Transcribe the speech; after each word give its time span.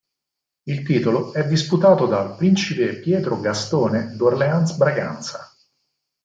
Il 0.63 0.81
titolo 0.83 1.31
è 1.31 1.45
disputato 1.45 2.07
dal 2.07 2.35
principe 2.35 2.97
Pietro 3.01 3.39
Gastone 3.39 4.15
d'Orléans-Braganza. 4.15 5.55